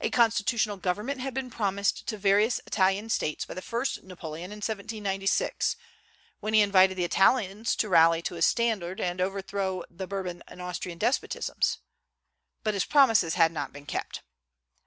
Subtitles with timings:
[0.00, 4.60] A constitutional government had been promised to various Italian States by the first Napoleon in
[4.62, 5.76] 1796.
[6.40, 10.62] when he invited the Italians to rally to his standard and overthrow the Bourbon and
[10.62, 11.80] Austrian despotisms;
[12.62, 14.22] but his promises had not been kept.